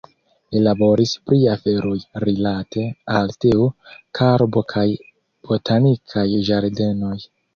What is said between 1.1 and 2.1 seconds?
pri aferoj